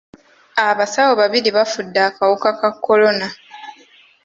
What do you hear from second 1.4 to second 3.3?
bafudde akawuka ka kolona.